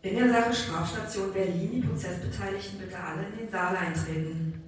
[0.00, 4.62] In der Sache Strafstation Berlin, die Prozessbeteiligten bitte alle in den Saal eintreten.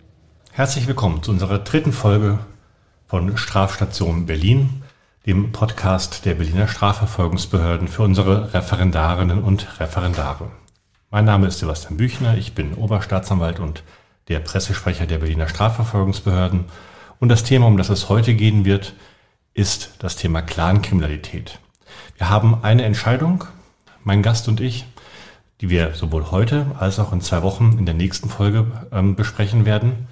[0.51, 2.41] Herzlich willkommen zu unserer dritten Folge
[3.07, 4.83] von Strafstation Berlin,
[5.27, 10.51] dem Podcast der Berliner Strafverfolgungsbehörden für unsere Referendarinnen und Referendare.
[11.13, 13.85] Mein Name ist Sebastian Büchner, ich bin Oberstaatsanwalt und
[14.27, 16.65] der Pressesprecher der Berliner Strafverfolgungsbehörden.
[17.21, 18.95] Und das Thema, um das es heute gehen wird,
[19.55, 21.61] ist das Thema Clankriminalität.
[22.17, 23.45] Wir haben eine Entscheidung,
[24.03, 24.87] mein Gast und ich,
[25.61, 29.67] die wir sowohl heute als auch in zwei Wochen in der nächsten Folge ähm, besprechen
[29.67, 30.09] werden.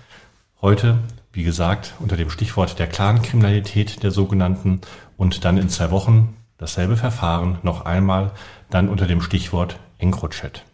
[0.60, 0.98] Heute,
[1.32, 4.80] wie gesagt, unter dem Stichwort der Clankriminalität der sogenannten
[5.16, 8.32] und dann in zwei Wochen dasselbe Verfahren noch einmal
[8.68, 10.64] dann unter dem Stichwort EncroChat.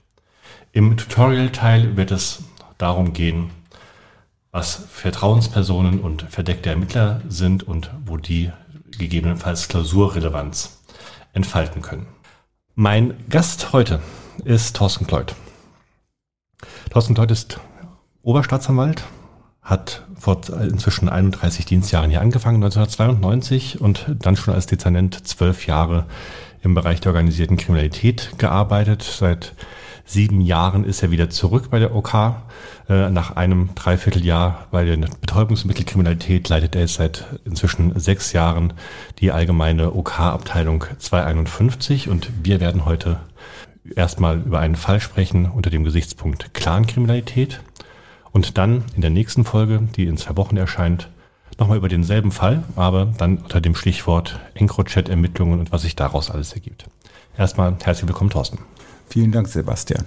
[0.73, 2.43] Im Tutorial-Teil wird es
[2.79, 3.51] darum gehen,
[4.51, 8.51] was Vertrauenspersonen und verdeckte Ermittler sind und wo die
[8.99, 10.81] gegebenenfalls Klausurrelevanz
[11.33, 12.07] entfalten können.
[12.75, 14.01] Mein Gast heute
[14.45, 15.35] ist Thorsten Kleut.
[16.91, 17.61] Thorsten Kleut ist
[18.23, 19.05] Oberstaatsanwalt,
[19.63, 26.07] hat vor inzwischen 31 Dienstjahren hier angefangen, 1992 und dann schon als Dezernent zwölf Jahre
[26.63, 29.03] im Bereich der organisierten Kriminalität gearbeitet.
[29.03, 29.55] Seit
[30.07, 32.15] sieben Jahren ist er wieder zurück bei der OK.
[32.89, 38.75] Äh, nach einem Dreivierteljahr bei der Betäubungsmittelkriminalität leitet er seit inzwischen sechs Jahren
[39.19, 43.21] die allgemeine OK-Abteilung 251 und wir werden heute
[43.95, 47.61] erstmal über einen Fall sprechen unter dem Gesichtspunkt Clankriminalität
[48.33, 51.09] und dann in der nächsten Folge, die in zwei Wochen erscheint,
[51.59, 56.53] nochmal über denselben Fall, aber dann unter dem Stichwort EncroChat-Ermittlungen und was sich daraus alles
[56.53, 56.87] ergibt.
[57.37, 58.59] Erstmal herzlich willkommen, Thorsten.
[59.09, 60.05] Vielen Dank, Sebastian.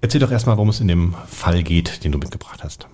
[0.00, 2.88] Erzähl doch erstmal, worum es in dem Fall geht, den du mitgebracht hast.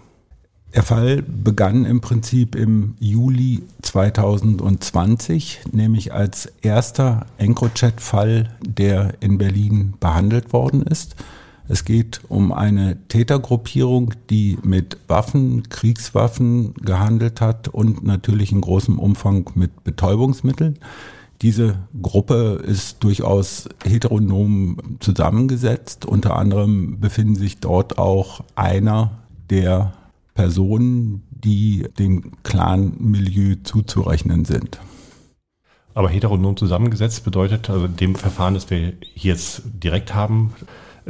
[0.77, 9.95] Der Fall begann im Prinzip im Juli 2020, nämlich als erster EncroChat-Fall, der in Berlin
[10.01, 11.17] behandelt worden ist.
[11.67, 18.99] Es geht um eine Tätergruppierung, die mit Waffen, Kriegswaffen gehandelt hat und natürlich in großem
[18.99, 20.79] Umfang mit Betäubungsmitteln.
[21.41, 26.05] Diese Gruppe ist durchaus heteronom zusammengesetzt.
[26.05, 29.95] Unter anderem befinden sich dort auch einer der
[30.37, 34.79] Personen, die dem Clan-Milieu zuzurechnen sind.
[35.95, 40.53] Aber heteronom zusammengesetzt bedeutet, also dem Verfahren, das wir hier jetzt direkt haben,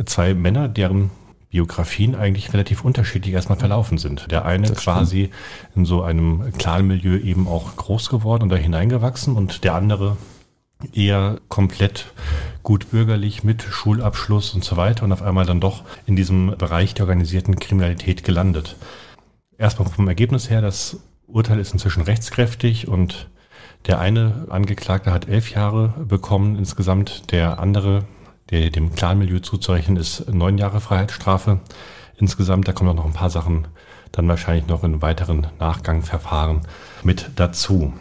[0.06, 1.10] zwei Männer, deren
[1.50, 4.31] Biografien eigentlich relativ unterschiedlich erstmal verlaufen sind.
[4.31, 5.76] Der eine das quasi stimmt.
[5.76, 10.16] in so einem Clan-Milieu eben auch groß geworden und da hineingewachsen und der andere
[10.93, 12.06] eher komplett
[12.62, 16.94] gut bürgerlich mit Schulabschluss und so weiter und auf einmal dann doch in diesem Bereich
[16.94, 18.76] der organisierten Kriminalität gelandet.
[19.59, 23.28] Erstmal vom Ergebnis her, das Urteil ist inzwischen rechtskräftig und
[23.87, 28.05] der eine Angeklagte hat elf Jahre bekommen insgesamt, der andere
[28.50, 31.61] der dem Clanmilieu zuzurechnen ist, neun Jahre Freiheitsstrafe.
[32.17, 33.69] Insgesamt, da kommen auch noch ein paar Sachen
[34.12, 36.61] dann wahrscheinlich noch in weiteren Nachgangverfahren
[37.03, 37.93] mit dazu.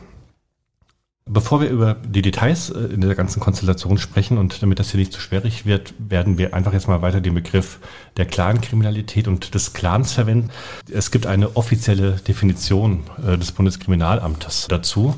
[1.28, 5.00] Bevor wir über die Details äh, in der ganzen Konstellation sprechen und damit das hier
[5.00, 7.80] nicht zu schwierig wird, werden wir einfach jetzt mal weiter den Begriff
[8.16, 10.52] der Clankriminalität und des Clans verwenden.
[10.88, 15.16] Es gibt eine offizielle Definition äh, des Bundeskriminalamtes dazu,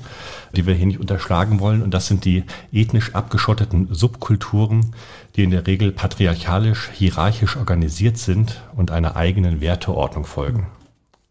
[0.53, 1.81] die wir hier nicht unterschlagen wollen.
[1.81, 4.93] Und das sind die ethnisch abgeschotteten Subkulturen,
[5.35, 10.67] die in der Regel patriarchalisch, hierarchisch organisiert sind und einer eigenen Werteordnung folgen.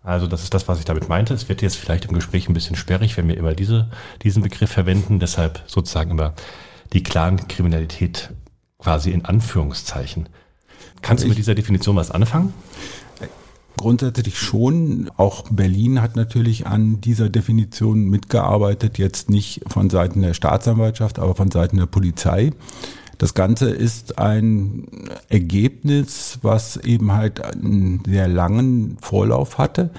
[0.06, 1.34] Also das ist das, was ich damit meinte.
[1.34, 3.89] Es wird jetzt vielleicht im Gespräch ein bisschen sperrig, wenn wir immer diese,
[4.22, 5.19] diesen Begriff verwenden.
[5.19, 6.33] Deshalb sozusagen immer
[6.93, 8.31] die Clan-Kriminalität
[8.78, 10.28] quasi in Anführungszeichen.
[11.03, 12.55] Kannst du mit dieser Definition was anfangen?
[13.77, 15.11] Grundsätzlich schon.
[15.17, 21.34] Auch Berlin hat natürlich an dieser Definition mitgearbeitet, jetzt nicht von Seiten der Staatsanwaltschaft, aber
[21.34, 22.53] von Seiten der Polizei.
[23.19, 24.87] Das Ganze ist ein
[25.28, 29.91] Ergebnis, was eben halt einen sehr langen Vorlauf hatte.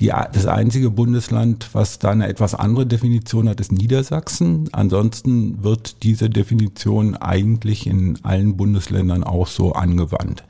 [0.00, 4.68] Die, das einzige Bundesland, was da eine etwas andere Definition hat, ist Niedersachsen.
[4.72, 10.44] Ansonsten wird diese Definition eigentlich in allen Bundesländern auch so angewandt.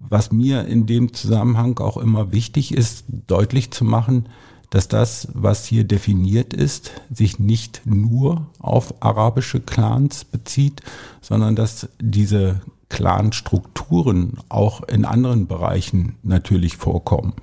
[0.00, 4.26] Was mir in dem Zusammenhang auch immer wichtig ist, deutlich zu machen,
[4.74, 10.82] dass das, was hier definiert ist, sich nicht nur auf arabische Clans bezieht,
[11.20, 17.34] sondern dass diese Clanstrukturen auch in anderen Bereichen natürlich vorkommen.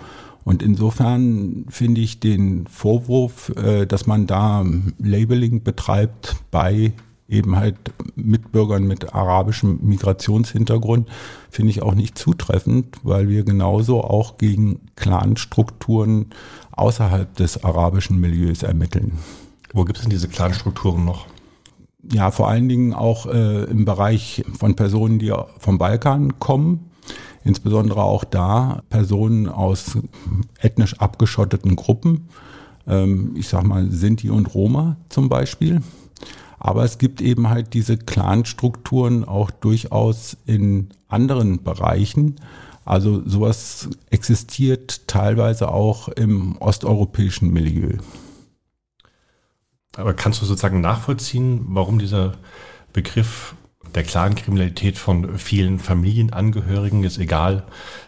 [0.43, 4.65] Und insofern finde ich den Vorwurf, äh, dass man da
[4.99, 6.91] Labeling betreibt bei
[7.29, 7.77] eben halt
[8.15, 11.07] Mitbürgern mit arabischem Migrationshintergrund,
[11.49, 16.27] finde ich auch nicht zutreffend, weil wir genauso auch gegen Clanstrukturen
[16.81, 19.19] außerhalb des arabischen Milieus ermitteln.
[19.73, 21.27] Wo gibt es denn diese Clanstrukturen noch?
[22.09, 26.91] ja, vor allen Dingen auch äh, im Bereich von Personen, die vom Balkan kommen.
[27.43, 29.97] Insbesondere auch da Personen aus
[30.59, 32.29] ethnisch abgeschotteten Gruppen.
[32.87, 35.81] Ähm, ich sag mal Sinti und Roma zum Beispiel.
[36.59, 42.35] Aber es gibt eben halt diese Clan-Strukturen auch durchaus in anderen Bereichen.
[42.85, 47.97] Also sowas existiert teilweise auch im osteuropäischen Milieu.
[49.95, 52.33] Aber kannst du sozusagen nachvollziehen, warum dieser
[52.93, 53.55] Begriff
[53.93, 57.63] der Clankriminalität von vielen Familienangehörigen, ist egal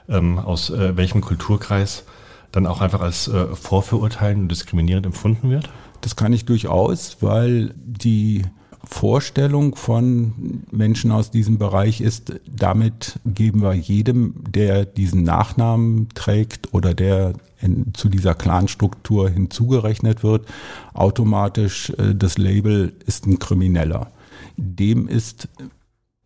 [0.08, 2.06] ähm, aus äh, welchem Kulturkreis,
[2.52, 5.70] dann auch einfach als äh, vorverurteilend und diskriminierend empfunden wird?
[6.02, 8.44] Das kann ich durchaus, weil die
[8.86, 16.74] Vorstellung von Menschen aus diesem Bereich ist, damit geben wir jedem, der diesen Nachnamen trägt
[16.74, 20.48] oder der in, zu dieser Clanstruktur hinzugerechnet wird,
[20.94, 24.12] automatisch äh, das Label ist ein Krimineller.
[24.58, 25.48] Dem ist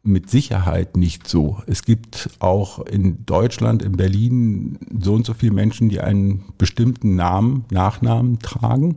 [0.04, 1.62] mit Sicherheit nicht so.
[1.68, 7.16] Es gibt auch in Deutschland, in Berlin so und so viele Menschen, die einen bestimmten
[7.16, 8.96] Namen, Nachnamen tragen.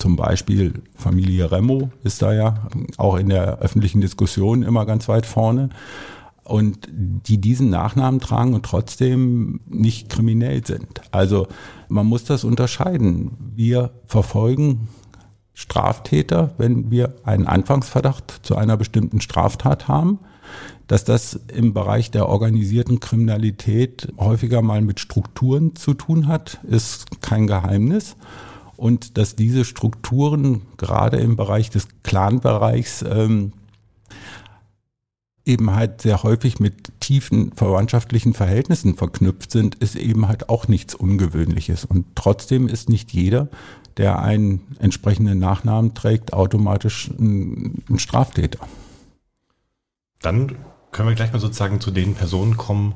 [0.00, 2.54] Zum Beispiel Familie Remo ist da ja
[2.96, 5.68] auch in der öffentlichen Diskussion immer ganz weit vorne.
[6.42, 11.02] Und die diesen Nachnamen tragen und trotzdem nicht kriminell sind.
[11.12, 11.48] Also
[11.88, 13.32] man muss das unterscheiden.
[13.54, 14.88] Wir verfolgen
[15.52, 20.18] Straftäter, wenn wir einen Anfangsverdacht zu einer bestimmten Straftat haben.
[20.86, 27.20] Dass das im Bereich der organisierten Kriminalität häufiger mal mit Strukturen zu tun hat, ist
[27.20, 28.16] kein Geheimnis
[28.80, 33.52] und dass diese Strukturen gerade im Bereich des Clan-Bereichs ähm,
[35.44, 40.94] eben halt sehr häufig mit tiefen verwandtschaftlichen Verhältnissen verknüpft sind, ist eben halt auch nichts
[40.94, 41.84] Ungewöhnliches.
[41.84, 43.48] Und trotzdem ist nicht jeder,
[43.98, 48.60] der einen entsprechenden Nachnamen trägt, automatisch ein, ein Straftäter.
[50.22, 50.56] Dann
[50.90, 52.94] können wir gleich mal sozusagen zu den Personen kommen,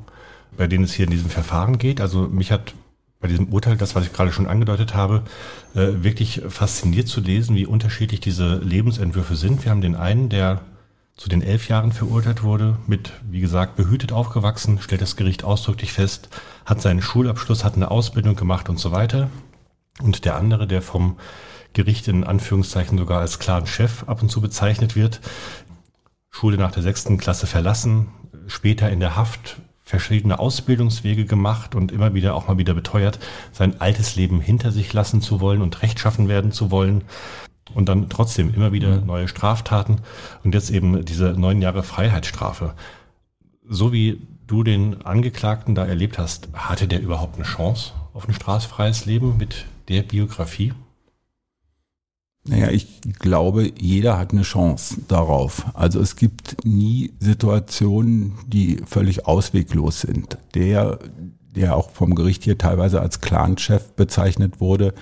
[0.57, 2.01] bei denen es hier in diesem Verfahren geht.
[2.01, 2.75] Also mich hat
[3.25, 5.23] bei diesem Urteil, das, was ich gerade schon angedeutet habe,
[5.75, 9.65] äh, wirklich fasziniert zu lesen, wie unterschiedlich diese Lebensentwürfe sind.
[9.65, 10.61] Wir haben den einen, der
[11.17, 15.95] zu den elf Jahren verurteilt wurde, mit, wie gesagt, behütet aufgewachsen, stellt das Gericht ausdrücklich
[15.95, 16.29] fest,
[16.67, 19.31] hat seinen Schulabschluss, hat eine Ausbildung gemacht und so weiter.
[20.03, 21.17] Und der andere, der vom
[21.73, 25.23] Gericht in Anführungszeichen sogar als klaren Chef ab und zu bezeichnet wird,
[26.31, 28.09] Schule nach der sechsten Klasse verlassen,
[28.49, 29.57] später in der Haft
[30.01, 33.21] verschiedene Ausbildungswege gemacht und immer wieder auch mal wieder beteuert,
[33.53, 37.05] sein altes Leben hinter sich lassen zu wollen und rechtschaffen werden zu wollen
[37.75, 39.07] und dann trotzdem immer wieder mhm.
[39.07, 40.01] neue Straftaten
[40.43, 42.75] und jetzt eben diese neun Jahre Freiheitsstrafe.
[43.69, 48.35] So wie du den Angeklagten da erlebt hast, hatte der überhaupt eine Chance auf ein
[48.35, 50.73] straßfreies Leben mit der Biografie?
[52.47, 55.65] Naja, ich glaube, jeder hat eine Chance darauf.
[55.73, 60.37] Also es gibt nie Situationen, die völlig ausweglos sind.
[60.55, 60.99] Der,
[61.57, 64.93] der auch vom Gericht hier teilweise als Clanchef bezeichnet wurde,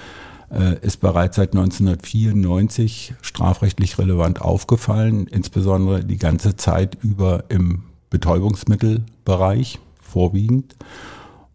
[0.52, 9.80] äh, ist bereits seit 1994 strafrechtlich relevant aufgefallen, insbesondere die ganze Zeit über im Betäubungsmittelbereich
[10.00, 10.76] vorwiegend.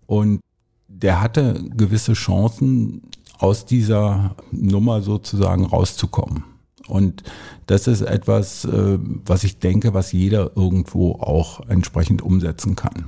[0.05, 0.41] Und
[0.87, 3.03] der hatte gewisse Chancen,
[3.37, 6.43] aus dieser Nummer sozusagen rauszukommen.
[6.87, 7.23] Und
[7.65, 13.05] das ist etwas, äh, was ich denke, was jeder irgendwo auch entsprechend umsetzen kann.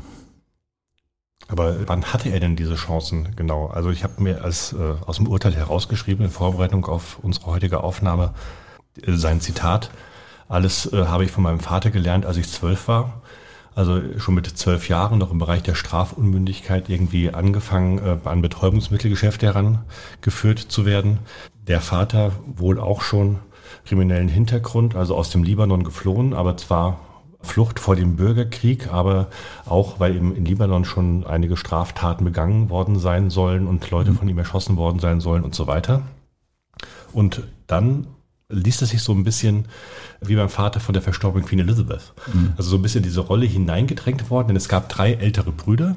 [1.47, 3.67] Aber wann hatte er denn diese Chancen genau?
[3.67, 7.81] Also ich habe mir als, äh, aus dem Urteil herausgeschrieben in Vorbereitung auf unsere heutige
[7.83, 8.33] Aufnahme
[9.01, 9.89] äh, sein Zitat.
[10.47, 13.21] Alles habe ich von meinem Vater gelernt, als ich zwölf war
[13.79, 19.45] also schon mit zwölf Jahren noch im Bereich der Strafunmündigkeit irgendwie angefangen, äh, an Betäubungsmittelgeschäfte
[19.45, 21.19] herangeführt zu werden.
[21.65, 23.39] Der Vater wohl auch schon
[23.85, 26.99] kriminellen Hintergrund, also aus dem Libanon geflohen, aber zwar
[27.41, 29.27] Flucht vor dem Bürgerkrieg, aber
[29.65, 34.17] auch, weil eben in Libanon schon einige Straftaten begangen worden sein sollen und Leute mhm.
[34.17, 36.01] von ihm erschossen worden sein sollen und so weiter.
[37.13, 38.07] Und dann
[38.49, 39.65] liest es sich so ein bisschen
[40.21, 42.13] wie beim Vater von der verstorbenen Queen Elizabeth.
[42.33, 42.53] Mhm.
[42.57, 45.95] Also so ein bisschen diese Rolle hineingedrängt worden, denn es gab drei ältere Brüder.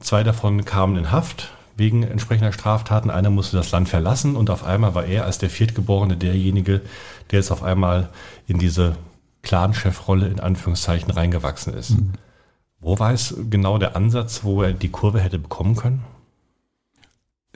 [0.00, 3.10] Zwei davon kamen in Haft wegen entsprechender Straftaten.
[3.10, 6.82] Einer musste das Land verlassen und auf einmal war er als der Viertgeborene derjenige,
[7.30, 8.10] der jetzt auf einmal
[8.46, 8.96] in diese
[9.42, 11.90] Clan-Chefrolle in Anführungszeichen reingewachsen ist.
[11.90, 12.12] Mhm.
[12.78, 16.04] Wo war es genau der Ansatz, wo er die Kurve hätte bekommen können?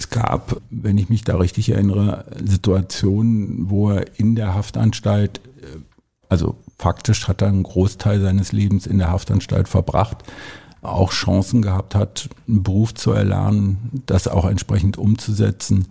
[0.00, 5.76] Es gab, wenn ich mich da richtig erinnere, Situationen, wo er in der Haftanstalt, äh,
[6.30, 10.25] also faktisch hat er einen Großteil seines Lebens in der Haftanstalt verbracht,
[10.80, 15.88] auch Chancen gehabt hat, einen Beruf zu erlernen, das auch entsprechend umzusetzen.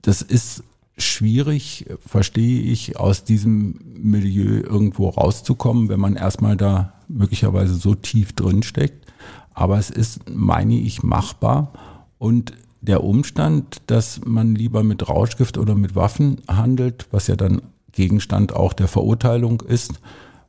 [0.00, 0.64] Das ist
[0.96, 8.32] schwierig, verstehe ich, aus diesem Milieu irgendwo rauszukommen, wenn man erstmal da möglicherweise so tief
[8.32, 9.12] drin steckt.
[9.52, 11.74] Aber es ist, meine ich, machbar.
[12.16, 17.62] Und der Umstand, dass man lieber mit Rauschgift oder mit Waffen handelt, was ja dann
[17.92, 20.00] Gegenstand auch der Verurteilung ist,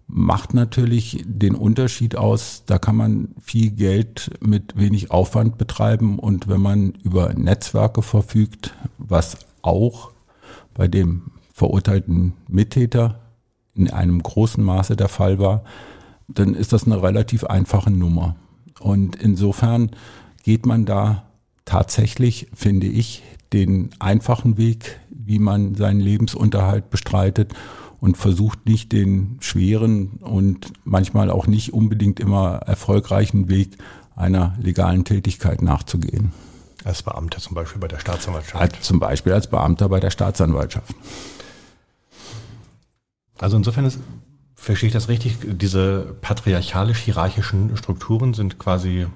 [0.07, 2.63] macht natürlich den Unterschied aus.
[2.65, 8.73] Da kann man viel Geld mit wenig Aufwand betreiben und wenn man über Netzwerke verfügt,
[8.97, 10.11] was auch
[10.73, 13.19] bei dem verurteilten Mittäter
[13.75, 15.63] in einem großen Maße der Fall war,
[16.27, 18.35] dann ist das eine relativ einfache Nummer.
[18.79, 19.91] Und insofern
[20.43, 21.25] geht man da
[21.65, 27.53] tatsächlich, finde ich, den einfachen Weg, wie man seinen Lebensunterhalt bestreitet
[27.99, 33.77] und versucht nicht den schweren und manchmal auch nicht unbedingt immer erfolgreichen Weg
[34.15, 36.33] einer legalen Tätigkeit nachzugehen.
[36.83, 38.61] Als Beamter zum Beispiel bei der Staatsanwaltschaft.
[38.61, 40.93] Als, zum Beispiel als Beamter bei der Staatsanwaltschaft.
[43.37, 43.99] Also insofern ist,
[44.55, 49.07] verstehe ich das richtig, diese patriarchalisch-hierarchischen Strukturen sind quasi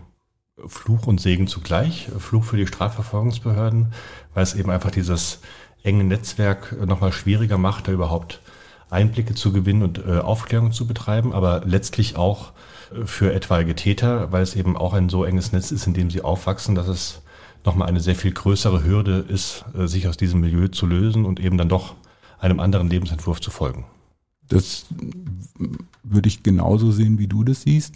[0.65, 2.09] Fluch und Segen zugleich.
[2.17, 3.93] Fluch für die Strafverfolgungsbehörden,
[4.33, 5.39] weil es eben einfach dieses
[5.83, 8.41] enge Netzwerk nochmal schwieriger macht, da überhaupt
[8.89, 12.53] Einblicke zu gewinnen und äh, Aufklärung zu betreiben, aber letztlich auch
[12.93, 16.09] äh, für etwaige Täter, weil es eben auch ein so enges Netz ist, in dem
[16.09, 17.21] sie aufwachsen, dass es
[17.65, 21.39] nochmal eine sehr viel größere Hürde ist, äh, sich aus diesem Milieu zu lösen und
[21.39, 21.95] eben dann doch
[22.39, 23.85] einem anderen Lebensentwurf zu folgen.
[24.47, 24.85] Das
[26.03, 27.95] würde ich genauso sehen, wie du das siehst.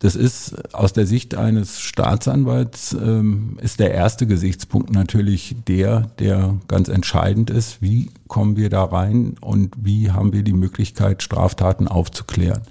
[0.00, 6.58] Das ist aus der Sicht eines Staatsanwalts ähm, ist der erste Gesichtspunkt natürlich der, der
[6.68, 7.82] ganz entscheidend ist.
[7.82, 12.62] Wie kommen wir da rein und wie haben wir die Möglichkeit, Straftaten aufzuklären?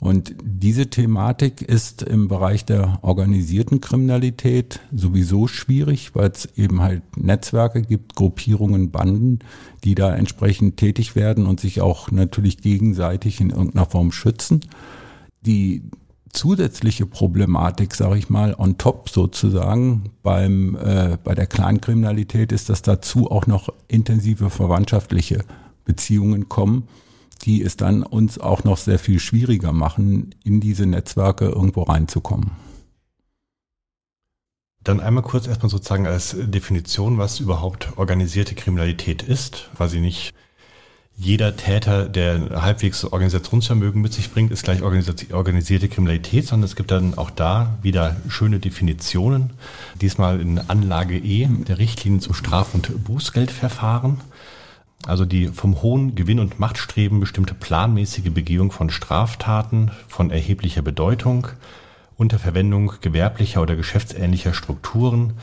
[0.00, 7.02] Und diese Thematik ist im Bereich der organisierten Kriminalität sowieso schwierig, weil es eben halt
[7.16, 9.38] Netzwerke gibt, Gruppierungen, Banden,
[9.84, 14.60] die da entsprechend tätig werden und sich auch natürlich gegenseitig in irgendeiner Form schützen.
[15.42, 15.82] Die
[16.32, 22.82] zusätzliche Problematik, sage ich mal, on top sozusagen beim äh, bei der Clankriminalität ist, dass
[22.82, 25.44] dazu auch noch intensive verwandtschaftliche
[25.84, 26.88] Beziehungen kommen,
[27.42, 32.52] die es dann uns auch noch sehr viel schwieriger machen, in diese Netzwerke irgendwo reinzukommen.
[34.82, 40.32] Dann einmal kurz erstmal sozusagen als Definition, was überhaupt organisierte Kriminalität ist, quasi nicht
[41.22, 46.90] jeder Täter, der halbwegs Organisationsvermögen mit sich bringt, ist gleich organisierte Kriminalität, sondern es gibt
[46.90, 49.50] dann auch da wieder schöne Definitionen.
[50.00, 54.22] Diesmal in Anlage E der Richtlinien zum Straf- und Bußgeldverfahren.
[55.06, 61.48] Also die vom hohen Gewinn- und Machtstreben bestimmte planmäßige Begehung von Straftaten von erheblicher Bedeutung
[62.16, 65.34] unter Verwendung gewerblicher oder geschäftsähnlicher Strukturen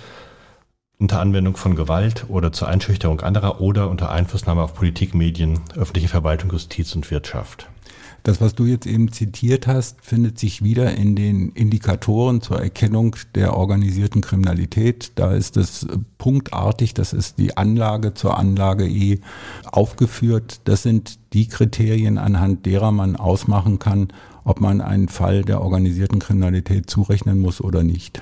[0.99, 6.07] unter Anwendung von Gewalt oder zur Einschüchterung anderer oder unter Einflussnahme auf Politik, Medien, öffentliche
[6.07, 7.69] Verwaltung, Justiz und Wirtschaft.
[8.23, 13.15] Das, was du jetzt eben zitiert hast, findet sich wieder in den Indikatoren zur Erkennung
[13.35, 15.11] der organisierten Kriminalität.
[15.15, 15.87] Da ist es
[16.17, 19.19] punktartig, das ist die Anlage zur Anlage E
[19.71, 20.61] aufgeführt.
[20.65, 24.09] Das sind die Kriterien, anhand derer man ausmachen kann,
[24.43, 28.21] ob man einen Fall der organisierten Kriminalität zurechnen muss oder nicht.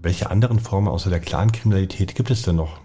[0.00, 2.78] Welche anderen Formen außer der Clankriminalität gibt es denn noch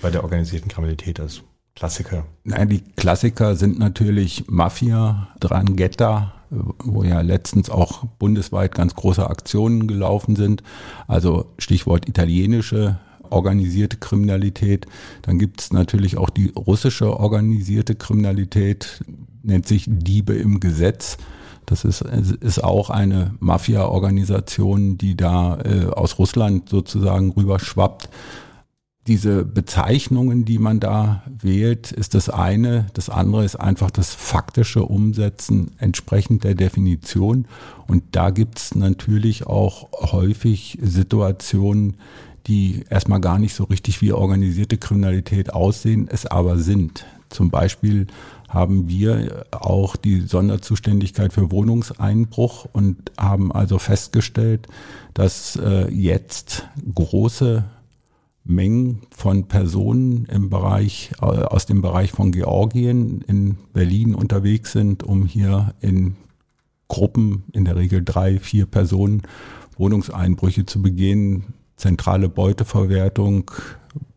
[0.00, 1.42] bei der organisierten Kriminalität als
[1.74, 2.26] Klassiker?
[2.44, 9.88] Nein, die Klassiker sind natürlich Mafia, Drangheta, wo ja letztens auch bundesweit ganz große Aktionen
[9.88, 10.62] gelaufen sind.
[11.08, 14.86] Also Stichwort italienische organisierte Kriminalität.
[15.22, 19.04] Dann gibt es natürlich auch die russische organisierte Kriminalität,
[19.42, 21.18] nennt sich Diebe im Gesetz.
[21.66, 28.08] Das ist, ist auch eine Mafia-Organisation, die da äh, aus Russland sozusagen rüberschwappt.
[29.06, 32.86] Diese Bezeichnungen, die man da wählt, ist das eine.
[32.94, 37.46] Das andere ist einfach das faktische Umsetzen entsprechend der Definition.
[37.86, 41.98] Und da gibt es natürlich auch häufig Situationen,
[42.46, 47.04] die erstmal gar nicht so richtig wie organisierte Kriminalität aussehen, es aber sind.
[47.34, 48.06] Zum Beispiel
[48.48, 54.68] haben wir auch die Sonderzuständigkeit für Wohnungseinbruch und haben also festgestellt,
[55.12, 57.64] dass äh, jetzt große
[58.44, 65.02] Mengen von Personen im Bereich, äh, aus dem Bereich von Georgien in Berlin unterwegs sind,
[65.02, 66.14] um hier in
[66.86, 69.22] Gruppen, in der Regel drei, vier Personen,
[69.76, 73.50] Wohnungseinbrüche zu begehen, zentrale Beuteverwertung,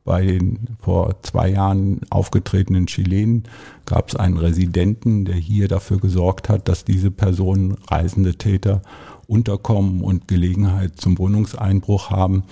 [0.07, 3.43] bei den vor zwei Jahren aufgetretenen Chilenen
[3.85, 8.81] gab es einen Residenten, der hier dafür gesorgt hat, dass diese Personen, reisende Täter,
[9.27, 12.43] unterkommen und Gelegenheit zum Wohnungseinbruch haben.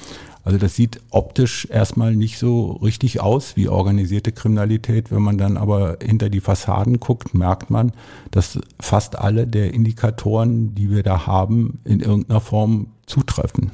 [0.43, 5.09] Also das sieht optisch erstmal nicht so richtig aus wie organisierte Kriminalität.
[5.09, 7.93] Wenn man dann aber hinter die Fassaden guckt, merkt man,
[8.31, 13.71] dass fast alle der Indikatoren, die wir da haben, in irgendeiner Form zutreffen.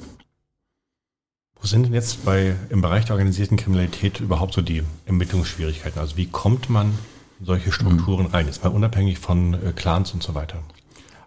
[1.61, 5.99] Wo sind denn jetzt bei, im Bereich der organisierten Kriminalität überhaupt so die Ermittlungsschwierigkeiten?
[5.99, 6.87] Also wie kommt man
[7.39, 8.47] in solche Strukturen rein?
[8.47, 10.57] Ist mal unabhängig von äh, Clans und so weiter.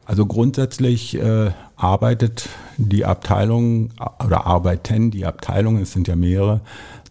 [0.06, 3.90] Also grundsätzlich äh, arbeitet die Abteilung
[4.24, 6.60] oder arbeiten die Abteilungen, es sind ja mehrere,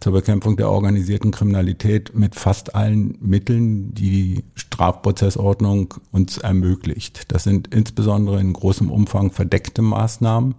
[0.00, 7.32] zur Bekämpfung der organisierten Kriminalität mit fast allen Mitteln, die die Strafprozessordnung uns ermöglicht.
[7.32, 10.54] Das sind insbesondere in großem Umfang verdeckte Maßnahmen,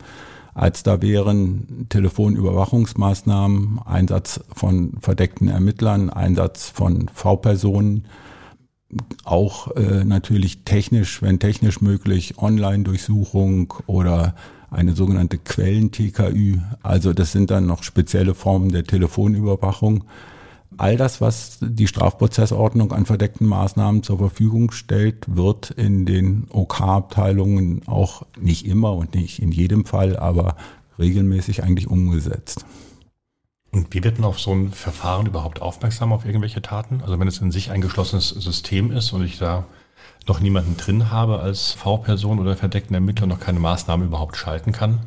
[0.55, 8.05] als da wären Telefonüberwachungsmaßnahmen, Einsatz von verdeckten Ermittlern, Einsatz von V-Personen,
[9.25, 14.35] auch äh, natürlich technisch, wenn technisch möglich, Online-Durchsuchung oder
[14.71, 16.59] eine sogenannte Quellen-TKÜ.
[16.81, 20.05] Also das sind dann noch spezielle Formen der Telefonüberwachung.
[20.77, 27.88] All das, was die Strafprozessordnung an verdeckten Maßnahmen zur Verfügung stellt, wird in den OK-Abteilungen
[27.88, 30.58] auch nicht immer und nicht in jedem Fall, aber
[31.00, 32.65] regelmäßig eigentlich umgesetzt.
[33.72, 37.01] Und wie wird man auf so ein Verfahren überhaupt aufmerksam auf irgendwelche Taten?
[37.01, 39.65] Also wenn es in sich ein geschlossenes System ist und ich da
[40.27, 45.01] noch niemanden drin habe als V-Person oder verdeckten Ermittler noch keine Maßnahmen überhaupt schalten kann?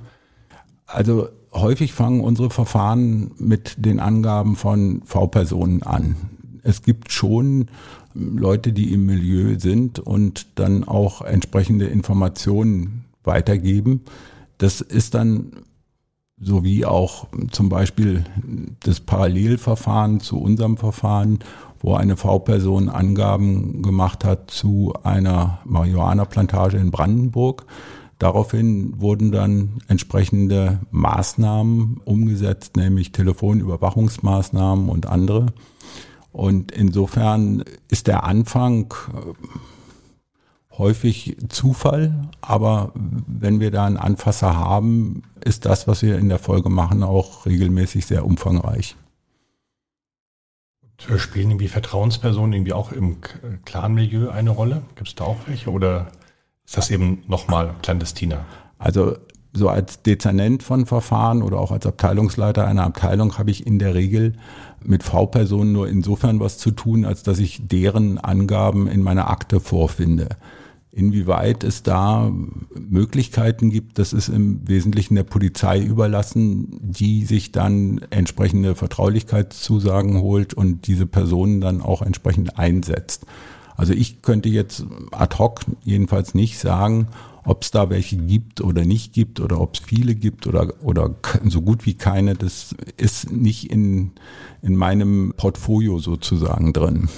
[0.86, 6.16] Also häufig fangen unsere Verfahren mit den Angaben von V-Personen an.
[6.62, 7.66] Es gibt schon
[8.14, 14.02] Leute, die im Milieu sind und dann auch entsprechende Informationen weitergeben.
[14.58, 15.52] Das ist dann
[16.40, 18.24] sowie auch zum Beispiel
[18.80, 21.40] das Parallelverfahren zu unserem Verfahren,
[21.80, 27.66] wo eine V-Person Angaben gemacht hat zu einer Marihuana-Plantage in Brandenburg.
[28.18, 35.46] Daraufhin wurden dann entsprechende Maßnahmen umgesetzt, nämlich Telefonüberwachungsmaßnahmen und andere.
[36.32, 38.92] Und insofern ist der Anfang
[40.78, 46.38] häufig Zufall, aber wenn wir da einen Anfasser haben, ist das, was wir in der
[46.38, 48.96] Folge machen, auch regelmäßig sehr umfangreich.
[51.16, 53.18] Spielen irgendwie Vertrauenspersonen irgendwie auch im
[53.64, 54.82] Clan-Milieu eine Rolle?
[54.96, 56.10] Gibt es da auch welche oder
[56.68, 58.44] ist das eben nochmal clandestiner?
[58.76, 59.16] Also
[59.54, 63.94] so als Dezernent von Verfahren oder auch als Abteilungsleiter einer Abteilung habe ich in der
[63.94, 64.34] Regel
[64.84, 69.60] mit V-Personen nur insofern was zu tun, als dass ich deren Angaben in meiner Akte
[69.60, 70.28] vorfinde.
[70.92, 72.30] Inwieweit es da
[72.74, 80.52] Möglichkeiten gibt, das ist im Wesentlichen der Polizei überlassen, die sich dann entsprechende Vertraulichkeitszusagen holt
[80.52, 83.24] und diese Personen dann auch entsprechend einsetzt.
[83.78, 87.06] Also ich könnte jetzt ad hoc jedenfalls nicht sagen,
[87.44, 91.14] ob es da welche gibt oder nicht gibt oder ob es viele gibt oder, oder
[91.44, 92.34] so gut wie keine.
[92.34, 94.10] Das ist nicht in,
[94.62, 97.08] in meinem Portfolio sozusagen drin.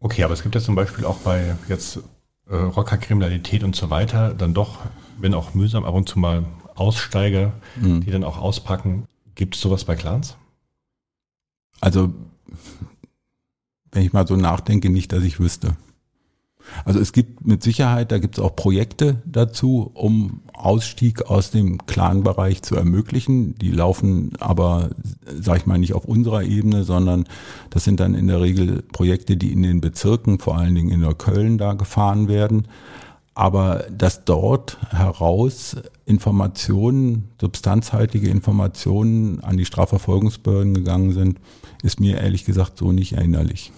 [0.00, 2.00] Okay, aber es gibt ja zum Beispiel auch bei jetzt
[2.48, 4.80] äh, Rockerkriminalität und so weiter dann doch,
[5.20, 8.00] wenn auch mühsam, ab und zu mal Aussteiger, mhm.
[8.00, 9.06] die dann auch auspacken.
[9.36, 10.36] Gibt es sowas bei Clans?
[11.80, 12.12] Also,
[13.92, 15.76] wenn ich mal so nachdenke, nicht, dass ich wüsste.
[16.84, 21.86] Also es gibt mit Sicherheit, da gibt es auch Projekte dazu, um Ausstieg aus dem
[21.86, 23.56] Clan-Bereich zu ermöglichen.
[23.56, 24.90] Die laufen aber,
[25.40, 27.24] sag ich mal, nicht auf unserer Ebene, sondern
[27.70, 31.00] das sind dann in der Regel Projekte, die in den Bezirken, vor allen Dingen in
[31.00, 32.68] Neukölln, da gefahren werden.
[33.34, 41.38] Aber dass dort heraus Informationen, substanzhaltige Informationen an die Strafverfolgungsbehörden gegangen sind,
[41.82, 43.72] ist mir ehrlich gesagt so nicht erinnerlich.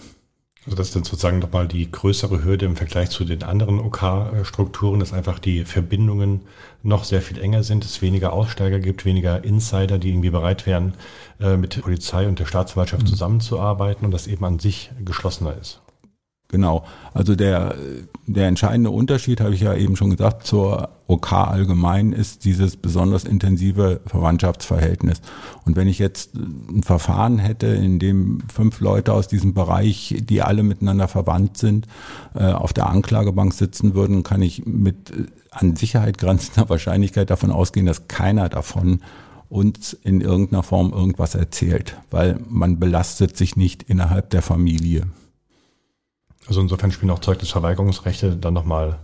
[0.65, 4.99] Also das ist dann sozusagen nochmal die größere Hürde im Vergleich zu den anderen OK-Strukturen,
[4.99, 6.41] dass einfach die Verbindungen
[6.81, 10.95] noch sehr viel enger sind, es weniger Aussteiger gibt, weniger Insider, die irgendwie bereit wären,
[11.39, 13.07] äh, mit der Polizei und der Staatsanwaltschaft mhm.
[13.07, 15.81] zusammenzuarbeiten und das eben an sich geschlossener ist.
[16.49, 16.85] Genau.
[17.13, 17.75] Also der,
[18.27, 23.23] der entscheidende Unterschied, habe ich ja eben schon gesagt, zur OK allgemein ist dieses besonders
[23.23, 25.21] intensive Verwandtschaftsverhältnis.
[25.65, 30.41] Und wenn ich jetzt ein Verfahren hätte, in dem fünf Leute aus diesem Bereich, die
[30.41, 31.87] alle miteinander verwandt sind,
[32.35, 37.51] äh, auf der Anklagebank sitzen würden, kann ich mit äh, an Sicherheit grenzender Wahrscheinlichkeit davon
[37.51, 39.01] ausgehen, dass keiner davon
[39.49, 45.03] uns in irgendeiner Form irgendwas erzählt, weil man belastet sich nicht innerhalb der Familie.
[46.47, 48.99] Also insofern spielen auch Zeugnisverweigerungsrechte dann nochmal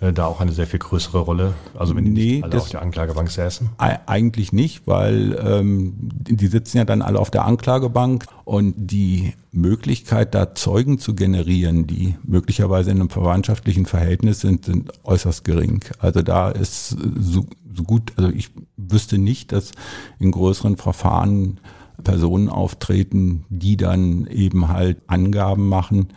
[0.00, 1.54] äh, da auch eine sehr viel größere Rolle?
[1.78, 3.68] Also wenn die Nee, nicht alle auf der Anklagebank säßen?
[3.78, 9.34] Ei- Eigentlich nicht, weil ähm, die sitzen ja dann alle auf der Anklagebank und die
[9.52, 15.80] Möglichkeit, da Zeugen zu generieren, die möglicherweise in einem verwandtschaftlichen Verhältnis sind, sind äußerst gering.
[15.98, 19.72] Also da ist so, so gut, also ich wüsste nicht, dass
[20.18, 21.60] in größeren Verfahren
[22.02, 26.08] Personen auftreten, die dann eben halt Angaben machen,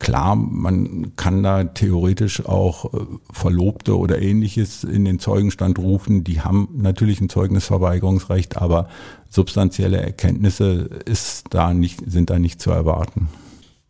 [0.00, 2.98] Klar, man kann da theoretisch auch äh,
[3.32, 6.24] Verlobte oder ähnliches in den Zeugenstand rufen.
[6.24, 8.88] Die haben natürlich ein Zeugnisverweigerungsrecht, aber
[9.28, 13.28] substanzielle Erkenntnisse ist da nicht, sind da nicht zu erwarten.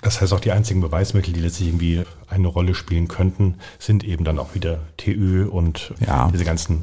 [0.02, 4.24] Das heißt, auch die einzigen Beweismittel, die letztlich irgendwie eine Rolle spielen könnten, sind eben
[4.24, 6.30] dann auch wieder TÜ und Ja.
[6.32, 6.82] diese ganzen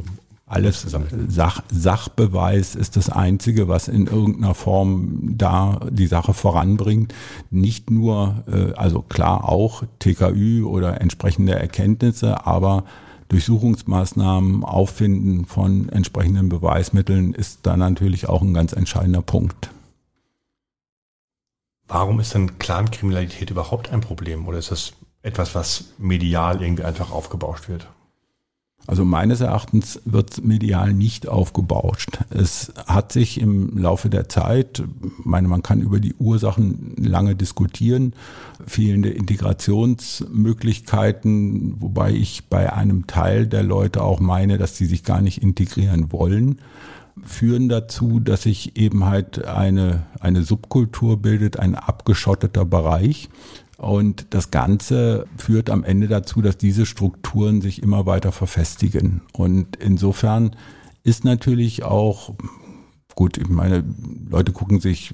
[0.50, 0.86] Alles.
[1.28, 7.14] Sach, Sachbeweis ist das Einzige, was in irgendeiner Form da die Sache voranbringt.
[7.50, 12.86] Nicht nur, äh, also klar auch TKÜ oder entsprechende Erkenntnisse, aber
[13.28, 19.70] Durchsuchungsmaßnahmen, Auffinden von entsprechenden Beweismitteln ist da natürlich auch ein ganz entscheidender Punkt.
[21.90, 24.48] Warum ist denn Clankriminalität überhaupt ein Problem?
[24.48, 27.90] Oder ist das etwas, was medial irgendwie einfach aufgebauscht wird?
[28.88, 32.20] Also meines Erachtens wird medial nicht aufgebauscht.
[32.30, 34.82] Es hat sich im Laufe der Zeit,
[35.26, 38.14] meine, man kann über die Ursachen lange diskutieren,
[38.66, 45.20] fehlende Integrationsmöglichkeiten, wobei ich bei einem Teil der Leute auch meine, dass sie sich gar
[45.20, 46.60] nicht integrieren wollen,
[47.26, 53.28] führen dazu, dass sich eben halt eine, eine Subkultur bildet, ein abgeschotteter Bereich,
[53.78, 59.22] und das Ganze führt am Ende dazu, dass diese Strukturen sich immer weiter verfestigen.
[59.34, 60.56] Und insofern
[61.04, 62.34] ist natürlich auch,
[63.16, 63.84] gut, ich meine,
[64.30, 65.12] Leute gucken sich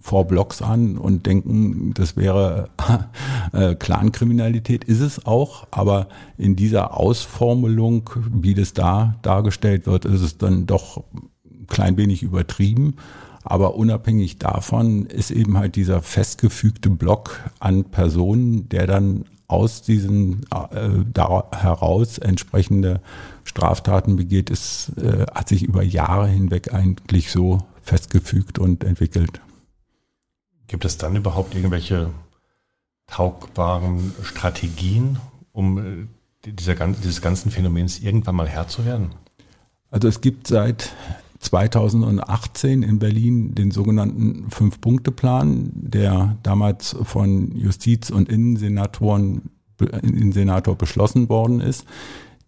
[0.00, 2.70] vor Blogs an und denken, das wäre
[3.52, 10.22] äh, Clankriminalität, ist es auch, aber in dieser Ausformelung, wie das da dargestellt wird, ist
[10.22, 11.04] es dann doch
[11.44, 12.96] ein klein wenig übertrieben.
[13.44, 20.44] Aber unabhängig davon ist eben halt dieser festgefügte Block an Personen, der dann aus diesen
[20.50, 23.00] äh, da heraus entsprechende
[23.44, 29.40] Straftaten begeht, ist, äh, hat sich über Jahre hinweg eigentlich so festgefügt und entwickelt.
[30.68, 32.10] Gibt es dann überhaupt irgendwelche
[33.08, 35.18] taugbaren Strategien,
[35.52, 36.06] um äh,
[36.50, 39.10] dieser, dieses ganzen Phänomens irgendwann mal Herr zu werden?
[39.90, 40.94] Also es gibt seit
[41.42, 49.50] 2018 in Berlin den sogenannten Fünf-Punkte-Plan, der damals von Justiz- und Innensenatoren,
[50.02, 51.84] Innensenator beschlossen worden ist.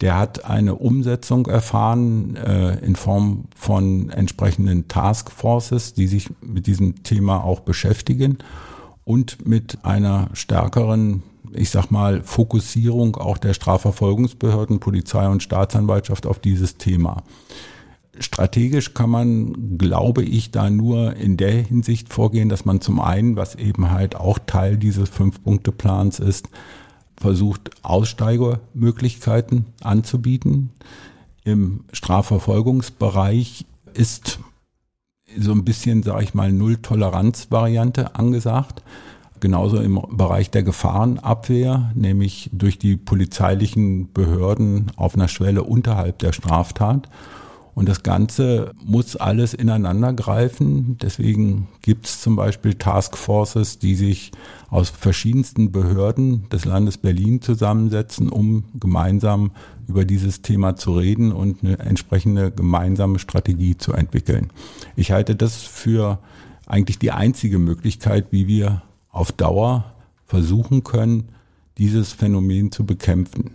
[0.01, 7.03] Der hat eine Umsetzung erfahren äh, in Form von entsprechenden Taskforces, die sich mit diesem
[7.03, 8.39] Thema auch beschäftigen
[9.05, 16.39] und mit einer stärkeren, ich sag mal, Fokussierung auch der Strafverfolgungsbehörden, Polizei und Staatsanwaltschaft auf
[16.39, 17.23] dieses Thema.
[18.20, 23.37] Strategisch kann man, glaube ich, da nur in der Hinsicht vorgehen, dass man zum einen,
[23.37, 26.48] was eben halt auch Teil dieses Fünf-Punkte-Plans ist,
[27.16, 30.70] versucht, Aussteigermöglichkeiten anzubieten.
[31.44, 34.38] Im Strafverfolgungsbereich ist
[35.37, 38.83] so ein bisschen, sage ich mal, Null-Toleranz-Variante angesagt.
[39.40, 46.33] Genauso im Bereich der Gefahrenabwehr, nämlich durch die polizeilichen Behörden auf einer Schwelle unterhalb der
[46.33, 47.09] Straftat.
[47.75, 50.97] Und das Ganze muss alles ineinander greifen.
[51.03, 54.31] Deswegen gibt es zum Beispiel Taskforces, die sich
[54.71, 59.51] aus verschiedensten Behörden des Landes Berlin zusammensetzen, um gemeinsam
[59.89, 64.51] über dieses Thema zu reden und eine entsprechende gemeinsame Strategie zu entwickeln.
[64.95, 66.21] Ich halte das für
[66.67, 69.93] eigentlich die einzige Möglichkeit, wie wir auf Dauer
[70.27, 71.29] versuchen können,
[71.77, 73.51] dieses Phänomen zu bekämpfen.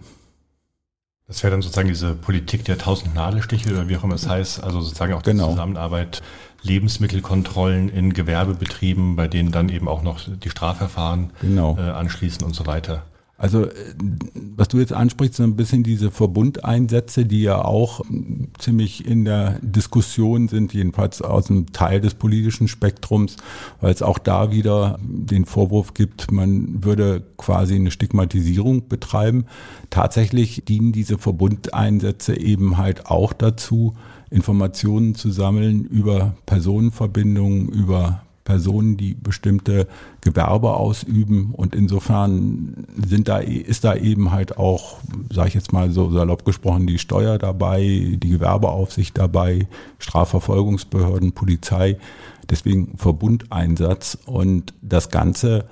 [1.29, 4.63] Das wäre dann sozusagen diese Politik der tausend Nadelstiche oder wie auch immer es heißt,
[4.63, 5.51] also sozusagen auch die Genau.
[5.51, 6.21] Zusammenarbeit,
[6.63, 11.77] Lebensmittelkontrollen in Gewerbebetrieben, bei denen dann eben auch noch die Strafverfahren Genau.
[11.77, 13.03] äh, anschließen und so weiter.
[13.39, 13.71] Also, äh,
[14.57, 18.01] was du jetzt ansprichst, so ein bisschen diese Verbundeinsätze, die ja auch
[18.59, 23.37] ziemlich in der Diskussion sind, jedenfalls aus einem Teil des politischen Spektrums,
[23.79, 29.45] weil es auch da wieder den Vorwurf gibt, man würde quasi eine Stigmatisierung betreiben.
[29.89, 33.95] Tatsächlich dienen diese Verbundeinsätze eben halt auch dazu,
[34.29, 39.87] Informationen zu sammeln über Personenverbindungen, über Personen, die bestimmte
[40.21, 41.51] Gewerbe ausüben.
[41.53, 44.97] Und insofern sind da, ist da eben halt auch,
[45.31, 49.67] sage ich jetzt mal so salopp gesprochen, die Steuer dabei, die Gewerbeaufsicht dabei,
[49.99, 51.99] Strafverfolgungsbehörden, Polizei.
[52.49, 54.17] Deswegen Verbundeinsatz.
[54.25, 55.65] Und das Ganze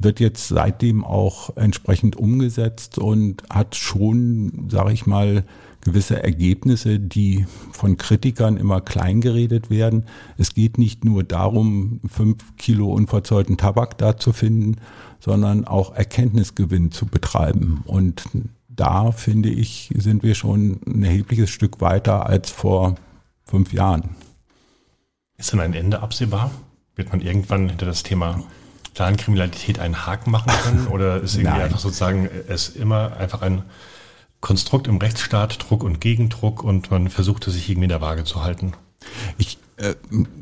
[0.00, 5.44] wird jetzt seitdem auch entsprechend umgesetzt und hat schon, sage ich mal,
[5.86, 10.04] gewisse Ergebnisse, die von Kritikern immer kleingeredet werden.
[10.36, 14.76] Es geht nicht nur darum, fünf Kilo unverzollten Tabak da zu finden,
[15.20, 17.82] sondern auch Erkenntnisgewinn zu betreiben.
[17.86, 18.24] Und
[18.68, 22.96] da finde ich, sind wir schon ein erhebliches Stück weiter als vor
[23.44, 24.16] fünf Jahren.
[25.38, 26.50] Ist denn ein Ende absehbar?
[26.96, 28.42] Wird man irgendwann hinter das Thema
[28.94, 30.88] Clankriminalität einen Haken machen können?
[30.88, 31.62] Oder ist irgendwie Nein.
[31.62, 33.62] einfach sozusagen es immer einfach ein
[34.46, 38.22] Konstrukt im Rechtsstaat, Druck und Gegendruck und man versucht es sich irgendwie in der Waage
[38.22, 38.74] zu halten?
[39.38, 39.94] Ich, äh,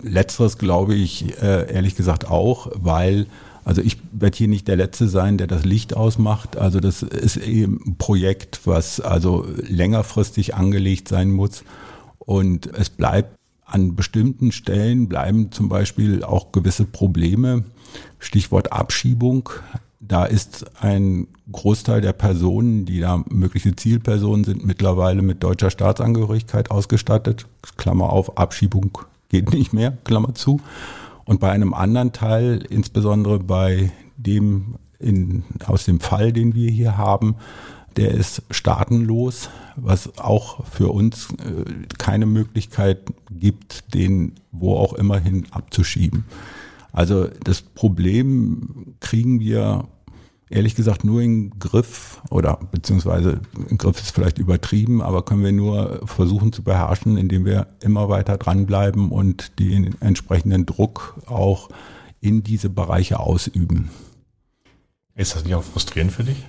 [0.02, 3.26] letzteres glaube ich äh, ehrlich gesagt auch, weil
[3.64, 6.58] also ich werde hier nicht der Letzte sein, der das Licht ausmacht.
[6.58, 11.64] Also das ist eben ein Projekt, was also längerfristig angelegt sein muss.
[12.18, 17.64] Und es bleibt an bestimmten Stellen bleiben zum Beispiel auch gewisse Probleme.
[18.18, 19.48] Stichwort Abschiebung.
[20.06, 26.70] Da ist ein Großteil der Personen, die da mögliche Zielpersonen sind, mittlerweile mit deutscher Staatsangehörigkeit
[26.70, 27.46] ausgestattet.
[27.76, 30.60] Klammer auf, Abschiebung geht nicht mehr, Klammer zu.
[31.24, 36.96] Und bei einem anderen Teil, insbesondere bei dem in, aus dem Fall, den wir hier
[36.96, 37.36] haben,
[37.96, 41.64] der ist staatenlos, was auch für uns äh,
[41.98, 46.24] keine Möglichkeit gibt, den wo auch immerhin abzuschieben.
[46.92, 49.88] Also das Problem kriegen wir
[50.50, 55.52] ehrlich gesagt nur in Griff oder beziehungsweise in Griff ist vielleicht übertrieben, aber können wir
[55.52, 61.68] nur versuchen zu beherrschen, indem wir immer weiter dranbleiben und den entsprechenden Druck auch
[62.20, 63.90] in diese Bereiche ausüben.
[65.14, 66.48] Ist das nicht auch frustrierend für dich?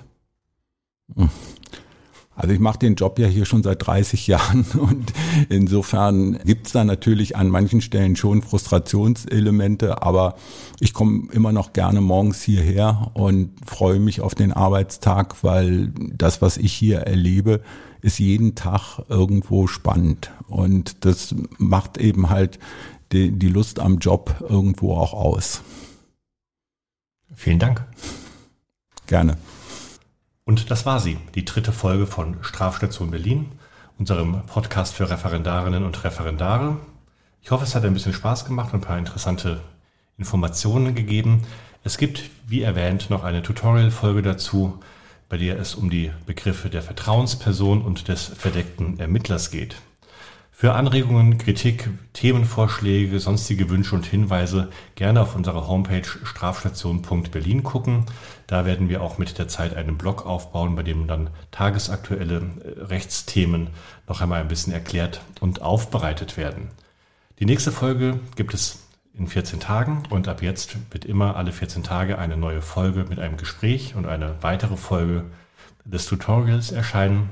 [2.36, 5.12] Also ich mache den Job ja hier schon seit 30 Jahren und
[5.48, 10.36] insofern gibt's da natürlich an manchen Stellen schon Frustrationselemente, aber
[10.78, 16.42] ich komme immer noch gerne morgens hierher und freue mich auf den Arbeitstag, weil das,
[16.42, 17.62] was ich hier erlebe,
[18.02, 22.58] ist jeden Tag irgendwo spannend und das macht eben halt
[23.12, 25.62] die, die Lust am Job irgendwo auch aus.
[27.34, 27.84] Vielen Dank.
[29.06, 29.36] Gerne.
[30.48, 33.50] Und das war sie, die dritte Folge von Strafstation Berlin,
[33.98, 36.76] unserem Podcast für Referendarinnen und Referendare.
[37.42, 39.60] Ich hoffe, es hat ein bisschen Spaß gemacht und ein paar interessante
[40.16, 41.42] Informationen gegeben.
[41.82, 44.78] Es gibt, wie erwähnt, noch eine Tutorial-Folge dazu,
[45.28, 49.74] bei der es um die Begriffe der Vertrauensperson und des verdeckten Ermittlers geht.
[50.58, 58.06] Für Anregungen, Kritik, Themenvorschläge, sonstige Wünsche und Hinweise gerne auf unserer Homepage strafstation.berlin gucken.
[58.46, 62.80] Da werden wir auch mit der Zeit einen Blog aufbauen, bei dem dann tagesaktuelle äh,
[62.84, 63.68] Rechtsthemen
[64.08, 66.70] noch einmal ein bisschen erklärt und aufbereitet werden.
[67.38, 68.78] Die nächste Folge gibt es
[69.12, 73.18] in 14 Tagen und ab jetzt wird immer alle 14 Tage eine neue Folge mit
[73.18, 75.24] einem Gespräch und eine weitere Folge
[75.84, 77.28] des Tutorials erscheinen.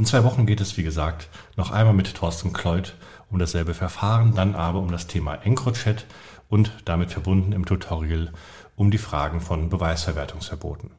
[0.00, 2.94] In zwei Wochen geht es, wie gesagt, noch einmal mit Thorsten Kleut
[3.30, 6.06] um dasselbe Verfahren, dann aber um das Thema EncroChat
[6.48, 8.32] und damit verbunden im Tutorial
[8.76, 10.92] um die Fragen von Beweisverwertungsverboten.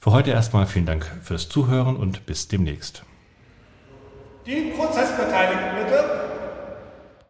[0.00, 3.02] Für heute erstmal vielen Dank fürs Zuhören und bis demnächst.
[4.46, 6.27] Die Prozessbeteiligten bitte.